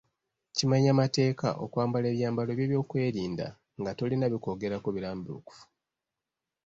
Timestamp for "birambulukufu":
4.95-5.59